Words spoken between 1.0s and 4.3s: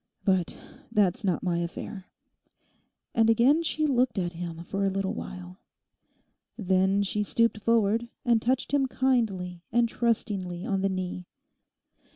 not my affair.' And again she looked